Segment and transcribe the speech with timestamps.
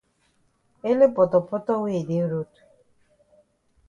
[0.91, 2.51] Ele potopoto wey yi dey road.